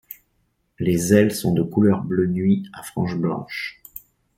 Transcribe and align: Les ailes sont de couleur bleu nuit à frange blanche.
Les 0.79 1.13
ailes 1.13 1.31
sont 1.31 1.53
de 1.53 1.61
couleur 1.61 2.03
bleu 2.03 2.25
nuit 2.25 2.67
à 2.73 2.81
frange 2.81 3.15
blanche. 3.19 3.83